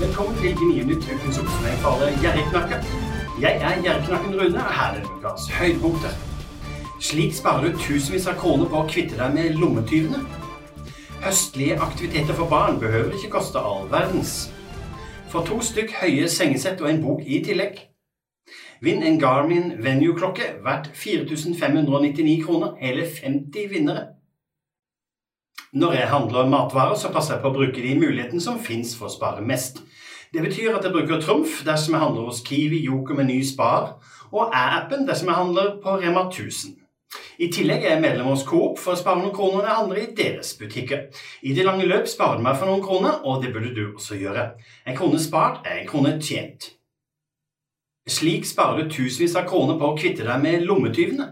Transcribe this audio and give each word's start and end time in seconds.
Velkommen 0.00 0.36
til 0.40 0.54
Gnienytt, 0.56 1.04
ukens 1.14 1.38
oppsummering 1.38 1.80
for 1.80 1.90
alle 1.90 2.14
gjerrigknakker. 2.22 2.84
Jeg 3.40 3.54
er 3.68 3.82
gjerrigknakken 3.82 4.34
Rune, 4.40 4.62
og 4.68 4.74
her 4.78 4.94
er 4.98 5.08
ukas 5.16 5.48
høydepunkter. 5.58 6.14
Slik 7.00 7.34
sparer 7.36 7.66
du 7.66 7.78
tusenvis 7.78 8.28
av 8.30 8.38
kroner 8.40 8.70
på 8.72 8.80
å 8.80 8.86
kvitte 8.88 9.18
deg 9.18 9.34
med 9.34 9.58
lommetyvene. 9.60 10.22
Høstlige 11.20 11.76
aktiviteter 11.84 12.38
for 12.38 12.48
barn 12.48 12.80
behøver 12.80 13.12
ikke 13.18 13.34
koste 13.34 13.60
all 13.60 13.84
verdens. 13.92 14.32
For 15.28 15.44
to 15.44 15.60
stykk 15.68 15.92
høye 16.00 16.32
sengesett 16.32 16.80
og 16.80 16.88
en 16.88 17.02
bok 17.04 17.20
i 17.26 17.42
tillegg. 17.44 17.82
Vinn 18.80 19.04
en 19.04 19.20
Garmin 19.20 19.74
Venue-klokke 19.84 20.48
verdt 20.64 20.88
4599 20.96 22.40
kroner, 22.46 22.72
hele 22.80 23.04
50 23.04 23.68
vinnere. 23.76 24.06
Når 25.72 25.92
jeg 25.92 26.08
handler 26.10 26.48
matvarer, 26.50 26.96
så 26.98 27.12
passer 27.14 27.36
jeg 27.36 27.42
på 27.44 27.52
å 27.52 27.54
bruke 27.54 27.82
de 27.82 27.92
mulighetene 27.94 28.42
som 28.42 28.58
fins 28.58 28.96
for 28.98 29.06
å 29.06 29.12
spare 29.14 29.44
mest. 29.46 29.78
Det 30.34 30.42
betyr 30.42 30.74
at 30.74 30.82
jeg 30.82 30.94
bruker 30.94 31.22
Trumf 31.22 31.60
dersom 31.66 31.94
jeg 31.94 32.02
handler 32.02 32.26
hos 32.26 32.42
Kiwi, 32.46 32.80
Joker, 32.88 33.14
Meny, 33.14 33.38
Spar, 33.46 33.92
og 34.34 34.50
Æ-appen 34.50 35.06
dersom 35.06 35.30
jeg 35.30 35.38
handler 35.38 35.76
på 35.82 35.94
Rema 36.02 36.24
1000. 36.26 36.74
I 37.38 37.48
tillegg 37.54 37.86
er 37.86 37.94
jeg 37.94 38.02
medlem 38.02 38.32
hos 38.32 38.42
Coop 38.46 38.78
for 38.82 38.94
å 38.94 38.98
spare 38.98 39.22
noen 39.22 39.34
kroner 39.34 39.60
når 39.60 39.68
jeg 39.68 39.78
handler 39.78 40.00
i 40.02 40.10
deres 40.18 40.52
butikker. 40.58 41.06
I 41.46 41.54
det 41.54 41.66
lange 41.66 41.86
løp 41.86 42.10
sparer 42.10 42.38
du 42.38 42.46
meg 42.46 42.58
for 42.58 42.70
noen 42.70 42.82
kroner, 42.84 43.22
og 43.22 43.42
det 43.42 43.54
burde 43.54 43.70
du 43.74 43.84
også 43.94 44.18
gjøre. 44.18 44.50
En 44.86 44.98
krone 44.98 45.22
spart 45.22 45.66
er 45.66 45.80
en 45.80 45.90
krone 45.90 46.16
tjent. 46.18 46.72
Slik 48.10 48.46
sparer 48.46 48.82
du 48.82 48.90
tusenvis 48.90 49.38
av 49.38 49.46
kroner 49.46 49.78
på 49.78 49.90
å 49.92 49.98
kvitte 49.98 50.26
deg 50.26 50.42
med 50.42 50.66
lommetyvene. 50.66 51.30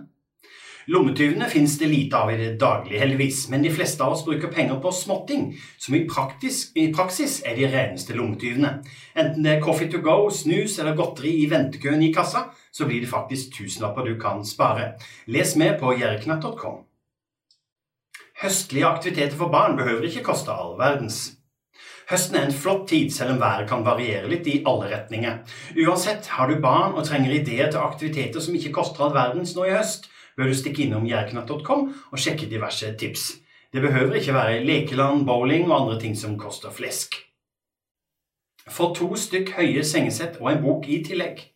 Lommetyvene 0.88 1.44
finnes 1.52 1.74
det 1.78 1.86
lite 1.90 2.16
av 2.16 2.30
i 2.32 2.36
det 2.40 2.54
daglige, 2.60 3.02
heldigvis, 3.02 3.42
men 3.52 3.60
de 3.62 3.68
fleste 3.68 4.00
av 4.00 4.14
oss 4.14 4.22
bruker 4.24 4.48
penger 4.48 4.78
på 4.80 4.92
småting, 4.96 5.50
som 5.76 5.94
i, 5.98 6.06
praktisk, 6.08 6.72
i 6.80 6.86
praksis 6.96 7.42
er 7.44 7.58
de 7.58 7.68
reneste 7.68 8.16
lommetyvene. 8.16 8.70
Enten 9.12 9.44
det 9.44 9.58
er 9.58 9.60
coffee 9.66 9.92
to 9.92 10.00
go, 10.00 10.30
snus 10.32 10.78
eller 10.80 10.96
godteri 10.96 11.34
i 11.42 11.46
ventekøen 11.52 12.06
i 12.06 12.12
kassa, 12.14 12.46
så 12.72 12.88
blir 12.88 13.04
det 13.04 13.12
faktisk 13.12 13.52
tusenlapper 13.58 14.08
du 14.08 14.16
kan 14.20 14.40
spare. 14.48 14.94
Les 15.28 15.54
mer 15.60 15.76
på 15.76 15.92
gjerriknatt.com. 15.92 16.80
Høstlige 18.40 18.88
aktiviteter 18.88 19.36
for 19.36 19.52
barn 19.52 19.76
behøver 19.76 20.08
ikke 20.08 20.24
koste 20.30 20.56
all 20.56 20.78
verdens. 20.80 21.34
Høsten 22.08 22.38
er 22.38 22.46
en 22.48 22.60
flott 22.64 22.86
tid, 22.88 23.10
selv 23.12 23.34
om 23.34 23.42
været 23.42 23.68
kan 23.68 23.84
variere 23.84 24.30
litt 24.30 24.46
i 24.48 24.62
alle 24.64 24.88
retninger. 24.88 25.42
Uansett, 25.84 26.30
har 26.38 26.48
du 26.48 26.62
barn 26.62 26.96
og 26.96 27.04
trenger 27.04 27.34
ideer 27.34 27.68
til 27.68 27.82
aktiviteter 27.82 28.40
som 28.40 28.56
ikke 28.56 28.72
koster 28.78 29.04
all 29.04 29.12
verdens 29.12 29.52
nå 29.58 29.68
i 29.68 29.74
høst, 29.74 30.08
bør 30.38 30.52
du 30.52 30.56
stikke 30.56 30.86
innom 30.86 31.06
jerknatt.com 31.10 31.88
og 31.90 32.22
sjekke 32.22 32.48
diverse 32.50 32.94
tips. 33.00 33.28
Det 33.74 33.82
behøver 33.84 34.20
ikke 34.20 34.36
være 34.36 34.64
lekeland, 34.64 35.26
bowling 35.26 35.66
og 35.68 35.80
andre 35.80 36.00
ting 36.00 36.16
som 36.16 36.38
koster 36.38 36.70
flesk. 36.72 37.18
Få 38.68 38.92
to 38.94 39.12
stykk 39.16 39.54
høye 39.58 39.84
sengesett 39.84 40.38
og 40.40 40.52
en 40.52 40.62
bok 40.62 40.88
i 40.88 41.02
tillegg. 41.04 41.48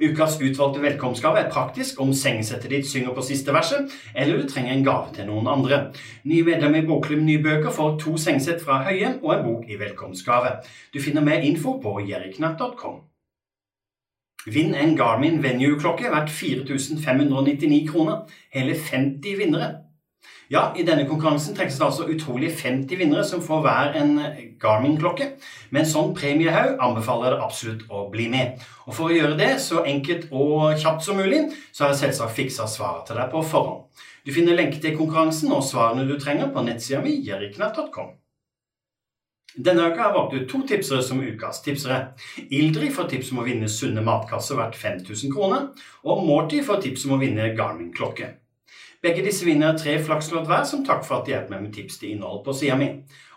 Ukas 0.00 0.36
utvalgte 0.40 0.82
velkomstgave 0.82 1.40
er 1.40 1.50
praktisk 1.52 2.00
om 2.02 2.12
sengesettet 2.16 2.72
ditt 2.72 2.88
synger 2.88 3.14
på 3.16 3.24
siste 3.24 3.54
verset, 3.54 3.92
eller 4.14 4.42
du 4.42 4.48
trenger 4.48 4.74
en 4.74 4.84
gave 4.84 5.14
til 5.16 5.28
noen 5.30 5.48
andre. 5.48 5.80
Ny 6.24 6.42
medlem 6.48 6.80
i 6.80 6.84
Bokklubb 6.88 7.24
Nye 7.24 7.42
Bøker 7.44 7.72
får 7.72 7.96
to 8.02 8.16
sengesett 8.20 8.62
fra 8.64 8.82
Høie 8.88 9.16
og 9.22 9.32
en 9.36 9.48
bok 9.48 9.70
i 9.70 9.80
velkomstgave. 9.80 10.58
Du 10.92 11.00
finner 11.00 11.24
mer 11.24 11.46
info 11.46 11.78
på 11.80 11.98
jerriknatt.com. 12.04 13.02
Vinn 14.46 14.74
en 14.76 14.96
Garmin 14.96 15.42
Venue-klokke 15.42 16.10
verdt 16.12 16.30
4599 16.30 17.88
kroner. 17.88 18.24
Hele 18.52 18.74
50 18.76 19.38
vinnere. 19.40 19.70
Ja, 20.52 20.74
I 20.76 20.84
denne 20.84 21.06
konkurransen 21.08 21.56
trekkes 21.56 21.78
det 21.80 21.86
altså 21.86 22.04
utrolig 22.12 22.50
50 22.52 22.98
vinnere 23.00 23.24
som 23.24 23.40
får 23.42 23.62
hver 23.64 23.94
en 23.96 24.18
Garmin-klokke. 24.60 25.30
Med 25.72 25.82
en 25.82 25.88
sånn 25.88 26.12
premiehaug 26.16 26.76
anbefaler 26.84 27.30
jeg 27.30 27.36
det 27.38 27.46
absolutt 27.46 27.86
å 27.88 28.02
bli 28.12 28.28
med. 28.32 28.60
Og 28.84 28.92
For 28.92 29.08
å 29.08 29.16
gjøre 29.16 29.38
det 29.40 29.54
så 29.64 29.80
enkelt 29.88 30.28
og 30.30 30.76
kjapt 30.82 31.06
som 31.06 31.16
mulig, 31.16 31.46
så 31.72 31.86
har 31.86 31.94
jeg 31.94 32.02
selvsagt 32.02 32.36
fiksa 32.36 32.68
svaret 32.68 33.08
til 33.08 33.20
deg 33.20 33.32
på 33.32 33.40
forhånd. 33.48 34.04
Du 34.24 34.32
finner 34.36 34.56
lenke 34.56 34.80
til 34.80 34.96
konkurransen 34.96 35.52
og 35.52 35.64
svarene 35.64 36.04
du 36.08 36.18
trenger 36.20 36.52
på 36.52 36.64
nettsida 36.68 37.00
mi 37.04 37.16
jerriknatt.com. 37.24 38.12
Denne 39.54 39.84
uka 39.86 40.02
har 40.02 40.08
jeg 40.08 40.14
valgt 40.16 40.32
ut 40.34 40.48
to 40.50 40.58
tipsere 40.66 41.02
som 41.06 41.20
ukas 41.22 41.60
tipsere. 41.62 41.98
Ildrid 42.50 42.90
får 42.94 43.06
tips 43.12 43.28
om 43.32 43.38
å 43.38 43.44
vinne 43.46 43.68
sunne 43.70 44.02
matkasser 44.02 44.56
verdt 44.58 44.74
5000 44.80 45.30
kroner, 45.30 45.68
og 46.02 46.24
Morty 46.26 46.58
får 46.66 46.82
tips 46.82 47.04
om 47.06 47.12
å 47.14 47.20
vinne 47.22 47.54
Garmin-klokke. 47.54 48.28
Begge 49.04 49.22
disse 49.22 49.44
vinner 49.46 49.78
tre 49.78 50.02
flakslodd 50.02 50.46
hver 50.48 50.64
som 50.66 50.84
takk 50.86 51.04
for 51.06 51.16
at 51.20 51.26
de 51.26 51.32
hjelper 51.34 51.52
meg 51.54 51.62
med 51.66 51.74
tips 51.76 51.98
til 52.00 52.10
innhold 52.14 52.40
på 52.46 52.52
sida 52.56 52.76
mi. 52.80 52.88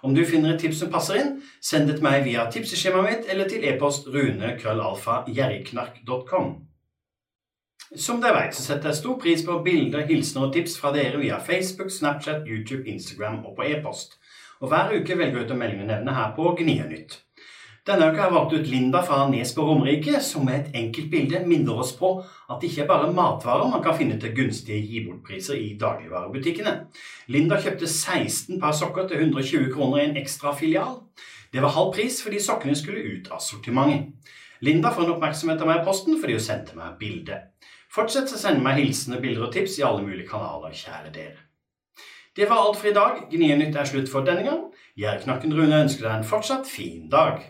Om 0.01 0.11
du 0.16 0.23
finner 0.25 0.50
et 0.56 0.61
tips 0.63 0.79
som 0.81 0.91
passer 0.94 1.16
inn, 1.22 1.31
send 1.61 1.88
det 1.91 1.95
til 2.00 2.07
meg 2.07 2.17
via 2.25 2.41
tipseskjemaet 2.50 3.07
mitt 3.11 3.23
eller 3.33 3.47
til 3.51 3.63
e-post 3.67 4.03
runekrøllalfa.gjerriknark.com. 4.13 6.47
Som 7.95 8.22
dere 8.23 8.35
vet, 8.39 8.56
så 8.56 8.61
setter 8.63 8.89
jeg 8.89 9.00
stor 9.01 9.16
pris 9.22 9.41
på 9.45 9.63
bilder, 9.63 10.07
hilsener 10.07 10.45
og 10.47 10.53
tips 10.56 10.73
fra 10.79 10.89
dere 10.95 11.17
via 11.22 11.38
Facebook, 11.39 11.91
Snapchat, 11.94 12.41
YouTube, 12.47 12.89
Instagram 12.89 13.45
og 13.45 13.56
på 13.59 13.63
e-post 13.69 14.09
og 14.62 14.72
hver 14.72 14.94
uke 14.97 15.18
velger 15.18 15.41
jeg 15.41 15.47
ut 15.47 15.56
å 15.56 15.57
melde 15.59 15.88
nevne 15.88 16.18
her 16.18 16.35
på 16.38 16.51
Gnienytt. 16.59 17.22
Denne 17.88 18.09
uka 18.09 18.19
har 18.19 18.25
jeg 18.28 18.35
valgt 18.35 18.53
ut 18.57 18.68
Linda 18.68 19.00
fra 19.07 19.22
Nes 19.31 19.53
på 19.56 19.63
Romerike, 19.63 20.19
som 20.19 20.44
med 20.44 20.57
et 20.57 20.73
enkelt 20.75 21.07
bilde 21.12 21.40
minner 21.47 21.78
oss 21.79 21.94
på 21.95 22.09
at 22.19 22.57
det 22.59 22.68
ikke 22.68 22.81
er 22.84 22.90
bare 22.90 23.13
matvarer 23.16 23.69
man 23.72 23.84
kan 23.85 23.95
finne 23.95 24.18
til 24.19 24.34
gunstige 24.35 24.81
gi 24.84 25.06
bort-priser 25.06 25.56
i 25.56 25.69
dagligvarebutikkene. 25.79 26.73
Linda 27.31 27.62
kjøpte 27.63 27.88
16 27.88 28.59
par 28.59 28.75
sokker 28.75 29.07
til 29.07 29.23
120 29.23 29.72
kroner 29.72 30.01
i 30.01 30.09
en 30.09 30.19
ekstra 30.19 30.51
filial. 30.51 31.00
Det 31.53 31.63
var 31.63 31.78
halv 31.78 31.94
pris 31.95 32.19
fordi 32.25 32.44
sokkene 32.44 32.75
skulle 32.75 33.07
ut 33.07 33.31
av 33.31 33.39
sortimentet. 33.39 34.35
Linda 34.68 34.91
får 34.91 35.06
en 35.06 35.16
oppmerksomhet 35.16 35.63
av 35.63 35.72
meg 35.72 35.79
i 35.79 35.88
posten 35.88 36.19
fordi 36.19 36.35
hun 36.35 36.44
sendte 36.44 36.75
meg 36.75 37.00
bilde. 37.00 37.39
Fortsett 37.94 38.35
å 38.35 38.41
sende 38.41 38.68
meg 38.68 38.81
hilsener, 38.81 39.24
bilder 39.24 39.47
og 39.47 39.53
tips 39.56 39.79
i 39.79 39.88
alle 39.88 40.03
mulige 40.03 40.28
kanaler, 40.28 40.75
kjære 40.75 41.13
dere. 41.16 41.47
Det 42.38 42.46
var 42.50 42.59
alt 42.62 42.78
for 42.78 42.88
i 42.88 42.94
dag. 42.94 43.24
Gnienytt 43.31 43.75
er 43.75 43.88
slutt 43.90 44.12
for 44.12 44.25
denne 44.25 44.44
gang. 44.46 44.59
Gjærknakken 45.02 45.56
Rune 45.58 45.80
ønsker 45.88 46.06
deg 46.06 46.20
en 46.20 46.28
fortsatt 46.28 46.70
fin 46.70 47.08
dag. 47.09 47.42